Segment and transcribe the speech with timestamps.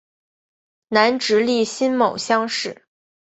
[0.87, 2.87] 南直隶辛卯乡试。